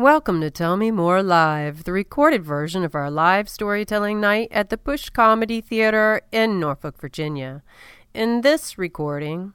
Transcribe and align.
Welcome 0.00 0.40
to 0.40 0.50
Tell 0.50 0.78
Me 0.78 0.90
More 0.90 1.22
Live, 1.22 1.84
the 1.84 1.92
recorded 1.92 2.42
version 2.42 2.84
of 2.84 2.94
our 2.94 3.10
live 3.10 3.50
storytelling 3.50 4.18
night 4.18 4.48
at 4.50 4.70
the 4.70 4.78
Push 4.78 5.10
Comedy 5.10 5.60
Theater 5.60 6.22
in 6.32 6.58
Norfolk, 6.58 6.98
Virginia. 6.98 7.62
In 8.14 8.40
this 8.40 8.78
recording, 8.78 9.52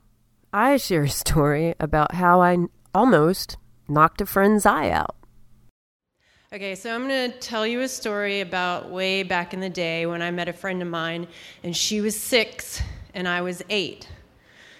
I 0.54 0.78
share 0.78 1.06
a 1.06 1.10
story 1.10 1.74
about 1.80 2.14
how 2.14 2.44
I 2.44 2.58
almost 2.94 3.58
knocked 3.88 4.22
a 4.22 4.28
friend's 4.28 4.68
eye 4.68 4.92
out. 4.92 5.16
Okay, 6.54 6.76
so 6.76 6.94
I'm 6.94 7.08
going 7.08 7.32
to 7.32 7.40
tell 7.40 7.66
you 7.66 7.82
a 7.82 7.88
story 7.88 8.42
about 8.42 8.92
way 8.92 9.24
back 9.24 9.52
in 9.52 9.62
the 9.62 9.70
day 9.72 10.06
when 10.06 10.22
I 10.22 10.30
met 10.30 10.48
a 10.48 10.54
friend 10.54 10.80
of 10.84 10.88
mine, 10.88 11.28
and 11.64 11.76
she 11.76 12.02
was 12.02 12.16
six 12.16 12.84
and 13.16 13.28
I 13.28 13.42
was 13.42 13.64
eight. 13.72 14.08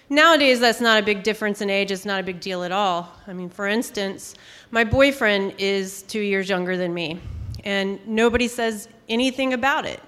Nowadays, 0.08 0.60
that's 0.60 0.80
not 0.80 1.02
a 1.02 1.04
big 1.04 1.24
difference 1.24 1.60
in 1.60 1.68
age. 1.68 1.90
It's 1.90 2.04
not 2.04 2.20
a 2.20 2.22
big 2.22 2.38
deal 2.38 2.62
at 2.62 2.70
all. 2.70 3.12
I 3.26 3.32
mean, 3.32 3.48
for 3.48 3.66
instance, 3.66 4.36
my 4.70 4.84
boyfriend 4.84 5.54
is 5.58 6.02
two 6.02 6.20
years 6.20 6.48
younger 6.48 6.76
than 6.76 6.94
me, 6.94 7.20
and 7.64 7.98
nobody 8.06 8.46
says 8.46 8.88
anything 9.08 9.52
about 9.52 9.84
it. 9.84 10.00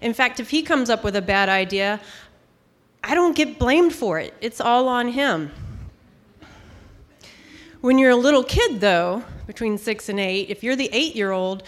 In 0.00 0.14
fact, 0.14 0.40
if 0.40 0.48
he 0.48 0.62
comes 0.62 0.88
up 0.88 1.04
with 1.04 1.16
a 1.16 1.22
bad 1.22 1.50
idea, 1.50 2.00
I 3.04 3.14
don't 3.14 3.36
get 3.36 3.58
blamed 3.58 3.94
for 3.94 4.18
it. 4.18 4.32
It's 4.40 4.60
all 4.60 4.88
on 4.88 5.08
him. 5.08 5.50
When 7.82 7.98
you're 7.98 8.10
a 8.10 8.16
little 8.16 8.42
kid, 8.42 8.80
though, 8.80 9.22
between 9.46 9.76
six 9.76 10.08
and 10.08 10.18
eight, 10.18 10.48
if 10.48 10.64
you're 10.64 10.76
the 10.76 10.88
eight 10.92 11.14
year 11.14 11.30
old, 11.30 11.62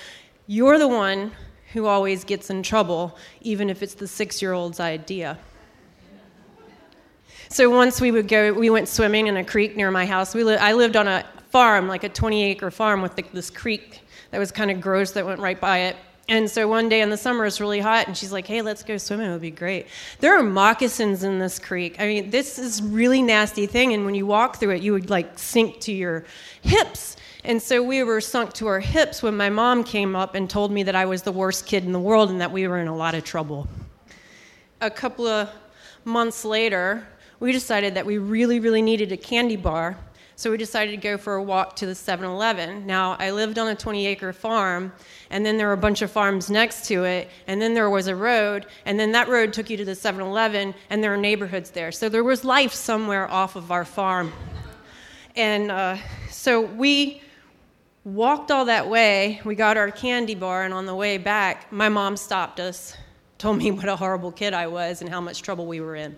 you're 0.46 0.78
the 0.78 0.88
one 0.88 1.32
who 1.74 1.84
always 1.84 2.24
gets 2.24 2.48
in 2.48 2.62
trouble, 2.62 3.16
even 3.42 3.69
if 3.69 3.82
it's 3.82 3.94
the 3.94 4.08
six 4.08 4.41
year 4.41 4.55
old's 4.55 4.80
idea. 4.80 5.38
So 7.48 7.70
once 7.70 8.00
we 8.00 8.10
would 8.10 8.28
go, 8.28 8.52
we 8.52 8.70
went 8.70 8.88
swimming 8.88 9.27
in 9.27 9.36
a 9.36 9.45
creek 9.45 9.77
near 9.77 9.91
my 9.91 10.06
house. 10.06 10.34
We 10.34 10.45
li- 10.45 10.56
I 10.56 10.73
lived 10.73 10.96
on 10.96 11.09
a 11.09 11.24
farm, 11.50 11.88
like 11.88 12.05
a 12.05 12.09
20 12.09 12.45
acre 12.45 12.70
farm 12.70 13.00
with 13.02 13.16
the, 13.16 13.24
this 13.32 13.50
creek 13.50 14.00
that 14.30 14.38
was 14.38 14.52
kind 14.52 14.70
of 14.70 14.80
gross 14.80 15.12
that 15.12 15.24
went 15.24 15.41
right 15.41 15.60
by 15.60 15.78
it. 15.78 15.96
And 16.30 16.50
so 16.50 16.69
one 16.69 16.91
day 16.91 17.00
in 17.00 17.08
the 17.08 17.17
summer 17.17 17.47
it's 17.47 17.58
really 17.58 17.80
hot, 17.80 18.06
and 18.06 18.14
she's 18.14 18.33
like, 18.33 18.47
"Hey, 18.47 18.61
let's 18.61 18.83
go 18.83 18.98
swimming. 18.98 19.28
It 19.28 19.33
would 19.33 19.41
be 19.41 19.50
great." 19.50 19.86
There 20.20 20.39
are 20.39 20.42
moccasins 20.42 21.22
in 21.22 21.39
this 21.39 21.58
creek. 21.58 21.97
I 21.98 22.06
mean, 22.06 22.28
this 22.28 22.58
is 22.58 22.83
really 22.83 23.22
nasty 23.22 23.67
thing, 23.67 23.95
and 23.95 24.05
when 24.05 24.14
you 24.14 24.27
walk 24.27 24.56
through 24.56 24.72
it, 24.72 24.83
you 24.83 24.92
would 24.92 25.08
like 25.08 25.39
sink 25.39 25.80
to 25.80 25.92
your 25.92 26.27
hips. 26.61 27.17
And 27.45 27.62
so 27.62 27.83
we 27.83 28.02
were 28.02 28.20
sunk 28.20 28.52
to 28.55 28.67
our 28.67 28.80
hips 28.80 29.22
when 29.22 29.39
my 29.39 29.48
mom 29.48 29.84
came 29.84 30.14
up 30.14 30.34
and 30.34 30.50
told 30.50 30.70
me 30.70 30.83
that 30.83 30.95
I 30.95 31.06
was 31.06 31.22
the 31.22 31.33
worst 31.33 31.64
kid 31.64 31.84
in 31.84 31.92
the 31.92 32.00
world 32.00 32.28
and 32.30 32.42
that 32.42 32.52
we 32.52 32.69
were 32.69 32.78
in 32.78 32.89
a 32.89 32.97
lot 32.97 33.14
of 33.14 33.24
trouble. 33.24 33.67
A 34.83 34.91
couple 34.91 35.27
of 35.27 35.48
months 36.05 36.45
later, 36.45 37.06
we 37.41 37.53
decided 37.53 37.94
that 37.94 38.06
we 38.06 38.19
really, 38.19 38.61
really 38.61 38.83
needed 38.83 39.12
a 39.12 39.17
candy 39.17 39.56
bar. 39.56 39.97
So 40.39 40.53
we 40.53 40.56
decided 40.56 40.92
to 40.92 40.97
go 40.97 41.19
for 41.19 41.34
a 41.34 41.42
walk 41.42 41.75
to 41.77 41.86
the 41.86 41.97
7 41.97 42.25
Eleven. 42.25 42.86
Now, 42.86 43.17
I 43.19 43.33
lived 43.33 43.58
on 43.58 43.67
a 43.67 43.75
20 43.75 44.06
acre 44.06 44.33
farm, 44.33 44.92
and 45.30 45.45
then 45.45 45.56
there 45.56 45.67
were 45.67 45.72
a 45.72 45.77
bunch 45.77 46.00
of 46.00 46.12
farms 46.12 46.48
next 46.48 46.86
to 46.86 47.03
it, 47.03 47.28
and 47.48 47.61
then 47.61 47.75
there 47.75 47.91
was 47.91 48.06
a 48.06 48.14
road, 48.14 48.67
and 48.84 49.00
then 49.00 49.11
that 49.12 49.28
road 49.28 49.53
took 49.53 49.69
you 49.69 49.77
to 49.77 49.84
the 49.84 49.97
7 49.97 50.20
Eleven, 50.20 50.75
and 50.91 51.03
there 51.03 51.12
are 51.12 51.17
neighborhoods 51.17 51.70
there. 51.72 51.91
So 51.91 52.08
there 52.08 52.22
was 52.22 52.45
life 52.45 52.72
somewhere 52.72 53.28
off 53.28 53.56
of 53.56 53.73
our 53.73 53.84
farm. 53.84 54.33
And 55.34 55.73
uh, 55.73 55.97
so 56.30 56.61
we 56.61 57.20
walked 58.05 58.52
all 58.52 58.67
that 58.67 58.89
way. 58.89 59.41
We 59.45 59.56
got 59.56 59.77
our 59.77 59.91
candy 59.91 60.36
bar, 60.36 60.62
and 60.62 60.73
on 60.73 60.86
the 60.86 60.95
way 60.95 61.19
back, 61.19 61.73
my 61.73 61.89
mom 61.89 62.17
stopped 62.17 62.61
us, 62.61 62.97
told 63.39 63.58
me 63.58 63.70
what 63.73 63.89
a 63.89 63.97
horrible 63.97 64.30
kid 64.30 64.55
I 64.55 64.69
was 64.69 65.00
and 65.00 65.11
how 65.11 65.20
much 65.20 65.42
trouble 65.42 65.67
we 65.67 65.80
were 65.80 65.97
in. 65.97 66.17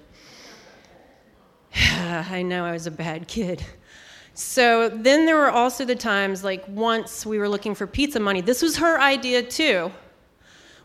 I 1.74 2.42
know 2.42 2.64
I 2.64 2.72
was 2.72 2.86
a 2.86 2.90
bad 2.90 3.28
kid. 3.28 3.64
So 4.34 4.88
then 4.88 5.26
there 5.26 5.36
were 5.36 5.50
also 5.50 5.84
the 5.84 5.94
times, 5.94 6.42
like 6.42 6.64
once 6.68 7.26
we 7.26 7.38
were 7.38 7.48
looking 7.48 7.74
for 7.74 7.86
pizza 7.86 8.20
money. 8.20 8.40
This 8.40 8.62
was 8.62 8.76
her 8.78 9.00
idea 9.00 9.42
too. 9.42 9.90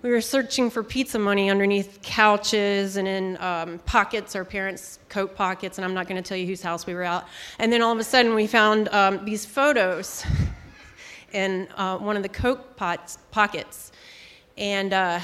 We 0.01 0.11
were 0.11 0.21
searching 0.21 0.69
for 0.69 0.83
pizza 0.83 1.17
money 1.17 1.49
underneath 1.49 1.99
couches 2.03 2.97
and 2.97 3.07
in 3.07 3.37
um, 3.41 3.79
pockets, 3.85 4.35
our 4.35 4.45
parents' 4.45 4.99
coat 5.09 5.35
pockets, 5.35 5.77
and 5.77 5.85
I'm 5.85 5.95
not 5.95 6.07
going 6.07 6.21
to 6.21 6.27
tell 6.27 6.37
you 6.37 6.45
whose 6.45 6.61
house 6.61 6.85
we 6.85 6.93
were 6.93 7.03
at. 7.03 7.27
And 7.57 7.73
then 7.73 7.81
all 7.81 7.91
of 7.91 7.97
a 7.97 8.03
sudden, 8.03 8.35
we 8.35 8.45
found 8.45 8.87
um, 8.89 9.25
these 9.25 9.47
photos 9.47 10.23
in 11.33 11.67
uh, 11.75 11.97
one 11.97 12.17
of 12.17 12.23
the 12.23 12.29
coat 12.29 12.75
pots, 12.75 13.17
pockets. 13.31 13.93
And 14.57 14.93
uh, 14.93 15.19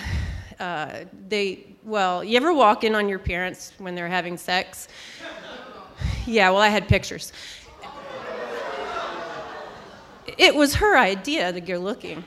uh, 0.60 1.06
they, 1.28 1.68
well, 1.84 2.24
you 2.24 2.38
ever 2.38 2.54
walk 2.54 2.84
in 2.84 2.96
on 2.96 3.08
your 3.08 3.20
parents 3.20 3.74
when 3.78 3.94
they're 3.94 4.08
having 4.08 4.36
sex? 4.36 4.88
Yeah, 6.26 6.50
well, 6.52 6.62
I 6.62 6.70
had 6.70 6.88
pictures. 6.88 7.34
It 10.38 10.56
was 10.56 10.76
her 10.76 10.98
idea 10.98 11.52
to 11.52 11.62
go 11.62 11.78
looking. 11.78 12.24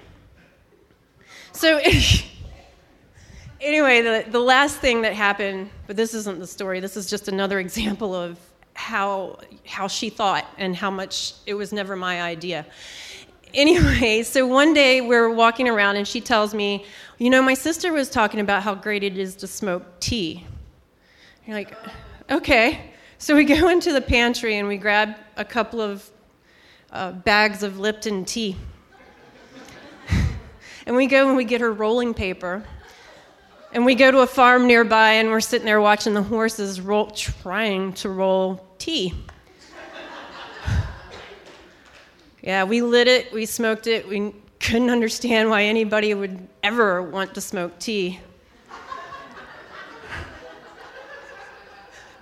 So, 1.52 1.78
anyway, 3.60 4.02
the, 4.02 4.24
the 4.30 4.40
last 4.40 4.78
thing 4.78 5.02
that 5.02 5.14
happened, 5.14 5.70
but 5.86 5.96
this 5.96 6.14
isn't 6.14 6.38
the 6.38 6.46
story, 6.46 6.80
this 6.80 6.96
is 6.96 7.08
just 7.08 7.28
another 7.28 7.58
example 7.60 8.14
of 8.14 8.38
how, 8.74 9.38
how 9.66 9.86
she 9.86 10.10
thought 10.10 10.44
and 10.58 10.74
how 10.74 10.90
much 10.90 11.34
it 11.46 11.54
was 11.54 11.72
never 11.72 11.94
my 11.94 12.22
idea. 12.22 12.66
Anyway, 13.54 14.22
so 14.24 14.46
one 14.46 14.74
day 14.74 15.00
we're 15.00 15.30
walking 15.30 15.68
around 15.68 15.96
and 15.96 16.06
she 16.06 16.20
tells 16.20 16.52
me, 16.54 16.84
You 17.18 17.30
know, 17.30 17.40
my 17.40 17.54
sister 17.54 17.92
was 17.92 18.10
talking 18.10 18.40
about 18.40 18.64
how 18.64 18.74
great 18.74 19.04
it 19.04 19.16
is 19.16 19.36
to 19.36 19.46
smoke 19.46 20.00
tea. 20.00 20.44
You're 21.46 21.56
like, 21.56 21.74
Okay. 22.30 22.93
So 23.18 23.34
we 23.34 23.44
go 23.56 23.68
into 23.68 23.92
the 23.92 24.00
pantry 24.00 24.58
and 24.58 24.68
we 24.68 24.76
grab 24.76 25.16
a 25.36 25.44
couple 25.44 25.80
of 25.80 26.08
uh, 26.92 27.12
bags 27.12 27.62
of 27.62 27.78
Lipton 27.78 28.24
tea. 28.24 28.56
and 30.86 30.96
we 30.96 31.06
go 31.06 31.28
and 31.28 31.36
we 31.36 31.44
get 31.44 31.60
her 31.60 31.72
rolling 31.72 32.14
paper. 32.14 32.64
And 33.72 33.84
we 33.84 33.96
go 33.96 34.10
to 34.12 34.20
a 34.20 34.26
farm 34.26 34.68
nearby 34.68 35.14
and 35.14 35.30
we're 35.30 35.40
sitting 35.40 35.66
there 35.66 35.80
watching 35.80 36.14
the 36.14 36.22
horses 36.22 36.80
roll, 36.80 37.10
trying 37.10 37.92
to 37.94 38.08
roll 38.08 38.64
tea. 38.78 39.12
yeah, 42.42 42.62
we 42.62 42.82
lit 42.82 43.08
it, 43.08 43.32
we 43.32 43.46
smoked 43.46 43.88
it, 43.88 44.06
we 44.06 44.32
couldn't 44.60 44.90
understand 44.90 45.50
why 45.50 45.64
anybody 45.64 46.14
would 46.14 46.48
ever 46.62 47.02
want 47.02 47.34
to 47.34 47.40
smoke 47.40 47.78
tea. 47.80 48.20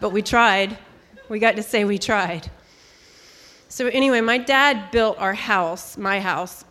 But 0.03 0.11
we 0.11 0.21
tried. 0.21 0.77
We 1.29 1.39
got 1.39 1.55
to 1.55 1.63
say 1.63 1.85
we 1.85 1.97
tried. 1.97 2.51
So, 3.69 3.87
anyway, 3.87 4.21
my 4.21 4.37
dad 4.37 4.91
built 4.91 5.17
our 5.19 5.33
house, 5.33 5.97
my 5.97 6.19
house, 6.19 6.65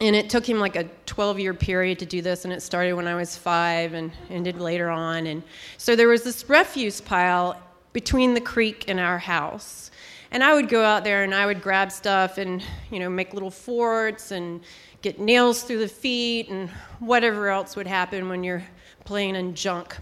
and 0.00 0.16
it 0.16 0.28
took 0.28 0.44
him 0.46 0.58
like 0.58 0.74
a 0.74 0.84
12 1.06 1.38
year 1.38 1.54
period 1.54 2.00
to 2.00 2.06
do 2.06 2.20
this, 2.20 2.44
and 2.44 2.52
it 2.52 2.60
started 2.60 2.94
when 2.94 3.06
I 3.06 3.14
was 3.14 3.36
five 3.36 3.94
and 3.94 4.10
ended 4.28 4.60
later 4.60 4.90
on. 4.90 5.28
And 5.28 5.44
so 5.76 5.94
there 5.94 6.08
was 6.08 6.24
this 6.24 6.48
refuse 6.48 7.00
pile 7.00 7.62
between 7.92 8.34
the 8.34 8.40
creek 8.40 8.86
and 8.88 8.98
our 8.98 9.18
house. 9.18 9.92
And 10.32 10.42
I 10.42 10.52
would 10.52 10.68
go 10.68 10.84
out 10.84 11.04
there 11.04 11.22
and 11.22 11.32
I 11.32 11.46
would 11.46 11.62
grab 11.62 11.92
stuff 11.92 12.38
and, 12.38 12.60
you 12.90 12.98
know, 12.98 13.08
make 13.08 13.32
little 13.32 13.52
forts 13.52 14.32
and 14.32 14.60
get 15.00 15.20
nails 15.20 15.62
through 15.62 15.78
the 15.78 15.88
feet 15.88 16.48
and 16.50 16.68
whatever 16.98 17.48
else 17.50 17.76
would 17.76 17.86
happen 17.86 18.28
when 18.28 18.42
you're 18.42 18.64
playing 19.04 19.36
in 19.36 19.54
junk. 19.54 19.96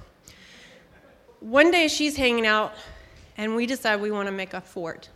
One 1.46 1.70
day 1.70 1.86
she's 1.86 2.16
hanging 2.16 2.44
out 2.44 2.74
and 3.36 3.54
we 3.54 3.66
decide 3.66 4.00
we 4.00 4.10
want 4.10 4.26
to 4.26 4.32
make 4.32 4.52
a 4.52 4.60
fort. 4.60 5.08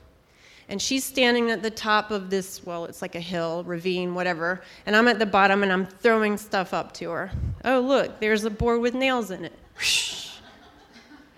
And 0.69 0.81
she's 0.81 1.03
standing 1.03 1.51
at 1.51 1.61
the 1.61 1.73
top 1.73 2.13
of 2.13 2.31
this, 2.31 2.65
well, 2.65 2.85
it's 2.85 3.03
like 3.03 3.17
a 3.17 3.21
hill, 3.21 3.65
ravine, 3.65 4.15
whatever. 4.15 4.63
And 4.87 4.95
I'm 4.95 5.09
at 5.09 5.19
the 5.19 5.27
bottom 5.27 5.65
and 5.65 5.73
I'm 5.73 5.87
throwing 5.87 6.37
stuff 6.37 6.73
up 6.73 6.95
to 6.95 7.11
her. 7.11 7.33
Oh, 7.65 7.81
look, 7.81 8.21
there's 8.21 8.45
a 8.45 8.51
board 8.51 8.81
with 8.81 8.95
nails 8.95 9.33
in 9.33 9.45
it. 9.45 9.59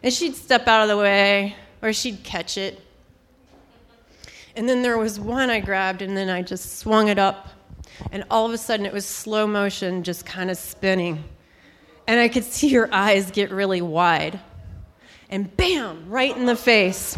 And 0.04 0.12
she'd 0.12 0.34
step 0.34 0.66
out 0.66 0.82
of 0.82 0.88
the 0.88 0.96
way 0.96 1.54
or 1.80 1.92
she'd 1.92 2.24
catch 2.24 2.58
it. 2.58 2.80
And 4.56 4.68
then 4.68 4.82
there 4.82 4.98
was 4.98 5.20
one 5.20 5.48
I 5.48 5.60
grabbed 5.60 6.02
and 6.02 6.16
then 6.16 6.28
I 6.28 6.42
just 6.42 6.80
swung 6.80 7.06
it 7.06 7.20
up. 7.20 7.50
And 8.10 8.24
all 8.28 8.44
of 8.44 8.52
a 8.52 8.58
sudden 8.58 8.84
it 8.84 8.92
was 8.92 9.06
slow 9.06 9.46
motion, 9.46 10.02
just 10.02 10.26
kind 10.26 10.50
of 10.50 10.58
spinning. 10.58 11.22
And 12.08 12.18
I 12.18 12.28
could 12.28 12.42
see 12.42 12.74
her 12.74 12.92
eyes 12.92 13.30
get 13.30 13.52
really 13.52 13.80
wide 13.80 14.40
and 15.32 15.56
bam, 15.56 16.10
right 16.10 16.36
in 16.36 16.44
the 16.44 16.54
face. 16.54 17.16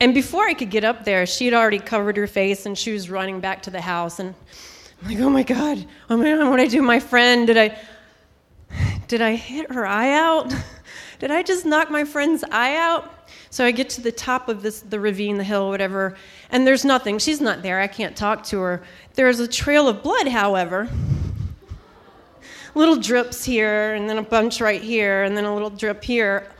And 0.00 0.12
before 0.12 0.44
I 0.46 0.52
could 0.52 0.68
get 0.68 0.84
up 0.84 1.04
there, 1.04 1.24
she 1.26 1.44
had 1.44 1.54
already 1.54 1.78
covered 1.78 2.16
her 2.16 2.26
face 2.26 2.66
and 2.66 2.76
she 2.76 2.92
was 2.92 3.08
running 3.08 3.38
back 3.38 3.62
to 3.62 3.70
the 3.70 3.80
house. 3.80 4.18
And 4.18 4.34
I'm 5.00 5.08
like, 5.08 5.20
oh 5.20 5.30
my 5.30 5.44
God, 5.44 5.86
oh 6.10 6.16
my 6.16 6.24
God, 6.24 6.50
what 6.50 6.56
did 6.56 6.66
I 6.66 6.68
do? 6.68 6.82
My 6.82 6.98
friend, 6.98 7.46
did 7.46 7.56
I, 7.56 7.78
did 9.06 9.22
I 9.22 9.36
hit 9.36 9.70
her 9.72 9.86
eye 9.86 10.12
out? 10.12 10.52
Did 11.20 11.30
I 11.30 11.42
just 11.42 11.64
knock 11.64 11.90
my 11.90 12.04
friend's 12.04 12.44
eye 12.50 12.76
out? 12.76 13.30
So 13.48 13.64
I 13.64 13.70
get 13.70 13.88
to 13.90 14.02
the 14.02 14.12
top 14.12 14.48
of 14.48 14.62
this, 14.62 14.80
the 14.80 14.98
ravine, 14.98 15.38
the 15.38 15.44
hill, 15.44 15.70
whatever, 15.70 16.16
and 16.50 16.66
there's 16.66 16.84
nothing. 16.84 17.18
She's 17.18 17.40
not 17.40 17.62
there. 17.62 17.80
I 17.80 17.86
can't 17.86 18.16
talk 18.16 18.42
to 18.46 18.58
her. 18.58 18.82
There's 19.14 19.38
a 19.38 19.48
trail 19.48 19.88
of 19.88 20.02
blood, 20.02 20.26
however 20.28 20.90
little 22.74 22.96
drips 22.96 23.44
here, 23.44 23.94
and 23.94 24.08
then 24.08 24.18
a 24.18 24.22
bunch 24.22 24.60
right 24.60 24.82
here, 24.82 25.22
and 25.22 25.36
then 25.36 25.44
a 25.44 25.52
little 25.52 25.70
drip 25.70 26.02
here. 26.02 26.50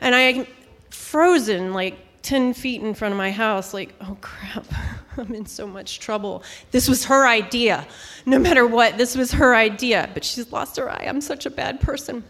And 0.00 0.14
I 0.14 0.46
frozen 0.90 1.72
like 1.72 1.98
10 2.22 2.54
feet 2.54 2.82
in 2.82 2.94
front 2.94 3.12
of 3.12 3.18
my 3.18 3.30
house, 3.30 3.74
like, 3.74 3.94
oh 4.00 4.16
crap, 4.20 4.66
I'm 5.16 5.34
in 5.34 5.46
so 5.46 5.66
much 5.66 6.00
trouble. 6.00 6.42
This 6.70 6.88
was 6.88 7.04
her 7.04 7.26
idea. 7.26 7.86
No 8.26 8.38
matter 8.38 8.66
what, 8.66 8.96
this 8.98 9.16
was 9.16 9.32
her 9.32 9.54
idea. 9.54 10.10
But 10.14 10.24
she's 10.24 10.50
lost 10.50 10.76
her 10.76 10.90
eye. 10.90 11.04
I'm 11.06 11.20
such 11.20 11.46
a 11.46 11.50
bad 11.50 11.80
person. 11.80 12.24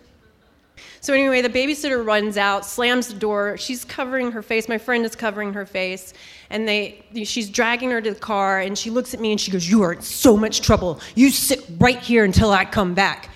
So, 1.01 1.13
anyway, 1.13 1.43
the 1.43 1.49
babysitter 1.49 2.05
runs 2.05 2.37
out, 2.37 2.65
slams 2.65 3.09
the 3.09 3.15
door. 3.15 3.57
She's 3.59 3.85
covering 3.85 4.33
her 4.33 4.43
face. 4.43 4.69
My 4.69 4.79
friend 4.79 5.05
is 5.05 5.15
covering 5.15 5.53
her 5.53 5.67
face. 5.67 6.15
And 6.51 6.67
they, 6.67 7.05
she's 7.25 7.49
dragging 7.51 7.91
her 7.91 8.01
to 8.01 8.11
the 8.11 8.19
car. 8.19 8.61
And 8.61 8.77
she 8.77 8.91
looks 8.91 9.15
at 9.15 9.21
me 9.21 9.33
and 9.33 9.41
she 9.41 9.51
goes, 9.51 9.69
You 9.69 9.83
are 9.83 9.93
in 9.93 10.03
so 10.03 10.37
much 10.37 10.61
trouble. 10.63 11.01
You 11.15 11.31
sit 11.31 11.65
right 11.79 11.99
here 11.99 12.25
until 12.25 12.51
I 12.51 12.65
come 12.65 12.95
back. 12.95 13.31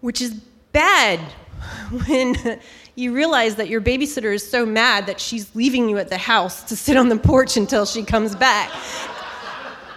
Which 0.00 0.20
is 0.20 0.32
bad 0.72 1.18
when 2.06 2.60
you 2.94 3.12
realize 3.12 3.56
that 3.56 3.68
your 3.68 3.80
babysitter 3.80 4.34
is 4.34 4.48
so 4.48 4.66
mad 4.66 5.06
that 5.06 5.20
she's 5.20 5.54
leaving 5.54 5.88
you 5.88 5.98
at 5.98 6.08
the 6.08 6.18
house 6.18 6.62
to 6.64 6.76
sit 6.76 6.96
on 6.96 7.08
the 7.08 7.16
porch 7.16 7.56
until 7.56 7.86
she 7.86 8.04
comes 8.04 8.34
back. 8.34 8.70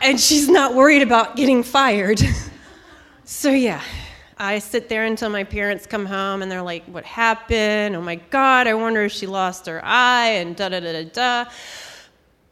and 0.02 0.20
she's 0.20 0.48
not 0.48 0.76
worried 0.76 1.02
about 1.02 1.36
getting 1.36 1.64
fired. 1.64 2.22
so, 3.26 3.52
yeah, 3.52 3.82
I 4.38 4.60
sit 4.60 4.90
there 4.90 5.06
until 5.06 5.30
my 5.30 5.44
parents 5.44 5.86
come 5.86 6.06
home 6.06 6.42
and 6.42 6.52
they're 6.52 6.62
like, 6.62 6.84
What 6.86 7.06
happened? 7.06 7.96
Oh 7.96 8.02
my 8.02 8.16
God, 8.16 8.68
I 8.68 8.74
wonder 8.74 9.04
if 9.04 9.12
she 9.12 9.28
lost 9.28 9.66
her 9.68 9.84
eye, 9.84 10.30
and 10.30 10.56
da 10.56 10.70
da 10.70 10.80
da 10.80 10.92
da 10.92 11.10
da. 11.10 11.52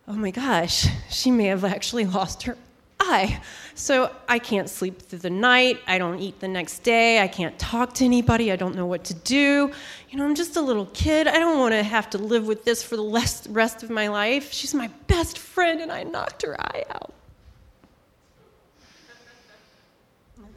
Oh 0.07 0.13
my 0.13 0.31
gosh, 0.31 0.87
she 1.09 1.31
may 1.31 1.45
have 1.45 1.63
actually 1.63 2.05
lost 2.05 2.43
her 2.43 2.57
eye. 2.99 3.41
So 3.75 4.13
I 4.29 4.39
can't 4.39 4.69
sleep 4.69 5.01
through 5.01 5.19
the 5.19 5.29
night. 5.29 5.79
I 5.87 5.97
don't 5.97 6.19
eat 6.19 6.39
the 6.39 6.47
next 6.47 6.79
day. 6.83 7.21
I 7.21 7.27
can't 7.27 7.57
talk 7.57 7.93
to 7.95 8.05
anybody. 8.05 8.51
I 8.51 8.55
don't 8.55 8.75
know 8.75 8.85
what 8.85 9.03
to 9.05 9.13
do. 9.13 9.71
You 10.09 10.17
know, 10.17 10.25
I'm 10.25 10.35
just 10.35 10.55
a 10.55 10.61
little 10.61 10.85
kid. 10.87 11.27
I 11.27 11.39
don't 11.39 11.59
want 11.59 11.73
to 11.73 11.83
have 11.83 12.09
to 12.11 12.17
live 12.17 12.47
with 12.47 12.65
this 12.65 12.83
for 12.83 12.95
the 12.95 13.47
rest 13.49 13.83
of 13.83 13.89
my 13.89 14.07
life. 14.07 14.53
She's 14.53 14.73
my 14.73 14.89
best 15.07 15.37
friend, 15.37 15.81
and 15.81 15.91
I 15.91 16.03
knocked 16.03 16.43
her 16.43 16.59
eye 16.59 16.83
out. 16.89 17.13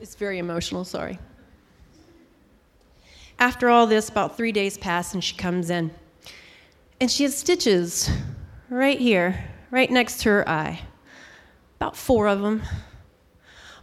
It's 0.01 0.15
very 0.15 0.39
emotional, 0.39 0.85
sorry. 0.85 1.19
After 3.39 3.69
all 3.69 3.87
this, 3.87 4.09
about 4.09 4.37
three 4.37 4.53
days 4.53 4.77
pass, 4.77 5.15
and 5.15 5.23
she 5.23 5.37
comes 5.37 5.71
in. 5.71 5.91
And 7.01 7.11
she 7.11 7.23
has 7.25 7.37
stitches 7.37 8.11
right 8.71 8.99
here, 8.99 9.45
right 9.71 9.91
next 9.91 10.21
to 10.23 10.31
her 10.31 10.49
eye. 10.49 10.81
About 11.77 11.97
four 11.97 12.29
of 12.29 12.41
them. 12.41 12.63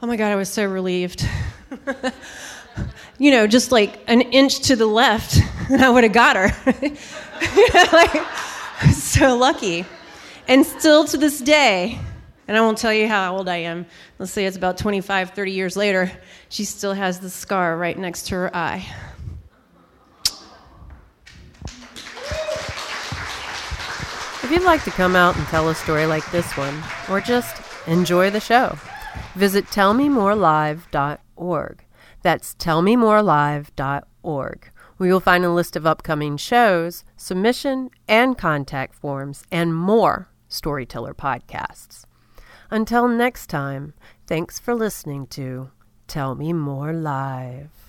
Oh 0.01 0.07
my 0.07 0.15
God, 0.15 0.31
I 0.31 0.35
was 0.35 0.49
so 0.49 0.65
relieved. 0.65 1.27
you 3.19 3.31
know, 3.31 3.47
just 3.47 3.71
like 3.71 3.99
an 4.07 4.21
inch 4.21 4.59
to 4.61 4.75
the 4.75 4.85
left, 4.85 5.39
and 5.69 5.83
I 5.83 5.89
would 5.89 6.03
have 6.03 6.13
got 6.13 6.35
her. 6.35 6.51
like, 7.91 8.27
so 8.93 9.35
lucky. 9.35 9.85
And 10.47 10.65
still 10.65 11.05
to 11.05 11.17
this 11.17 11.39
day, 11.39 11.99
and 12.47 12.57
I 12.57 12.61
won't 12.61 12.77
tell 12.77 12.93
you 12.93 13.07
how 13.07 13.35
old 13.35 13.47
I 13.47 13.57
am. 13.57 13.85
Let's 14.19 14.31
say 14.31 14.45
it's 14.45 14.57
about 14.57 14.77
25, 14.77 15.31
30 15.31 15.51
years 15.51 15.77
later, 15.77 16.11
she 16.49 16.65
still 16.65 16.93
has 16.93 17.19
the 17.19 17.29
scar 17.29 17.77
right 17.77 17.97
next 17.97 18.27
to 18.27 18.35
her 18.35 18.55
eye. 18.55 18.85
If 24.43 24.51
you'd 24.51 24.63
like 24.63 24.83
to 24.83 24.91
come 24.91 25.15
out 25.15 25.37
and 25.37 25.47
tell 25.47 25.69
a 25.69 25.75
story 25.75 26.05
like 26.05 26.29
this 26.31 26.57
one, 26.57 26.83
or 27.09 27.21
just 27.21 27.55
enjoy 27.87 28.29
the 28.29 28.41
show, 28.41 28.77
Visit 29.35 29.65
tellmemorelive.org. 29.65 31.85
That's 32.21 32.55
tellmemorelive.org, 32.55 34.69
where 34.97 35.09
you'll 35.09 35.19
find 35.19 35.45
a 35.45 35.51
list 35.51 35.75
of 35.75 35.87
upcoming 35.87 36.37
shows, 36.37 37.03
submission 37.17 37.89
and 38.07 38.37
contact 38.37 38.95
forms, 38.95 39.43
and 39.51 39.75
more 39.75 40.29
storyteller 40.47 41.13
podcasts. 41.13 42.05
Until 42.73 43.07
next 43.07 43.51
time, 43.51 43.93
thanks 44.25 44.57
for 44.57 44.73
listening 44.73 45.27
to 45.27 45.69
Tell 46.07 46.33
Me 46.33 46.53
More 46.53 46.91
Live. 46.91 47.82